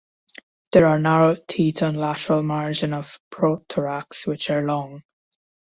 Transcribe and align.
There 0.71 0.87
are 0.87 0.97
narrow 0.97 1.35
teeth 1.35 1.83
on 1.83 1.93
lateral 1.93 2.41
margin 2.41 2.91
of 2.91 3.19
prothorax 3.29 4.25
which 4.25 4.49
are 4.49 4.65
long. 4.65 5.03